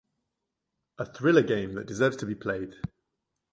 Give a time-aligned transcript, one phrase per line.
[0.97, 2.73] A thriller game that deserves to be played.